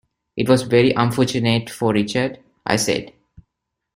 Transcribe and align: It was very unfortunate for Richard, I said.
It 0.35 0.49
was 0.49 0.63
very 0.63 0.93
unfortunate 0.93 1.69
for 1.69 1.93
Richard, 1.93 2.39
I 2.65 2.77
said. 2.77 3.13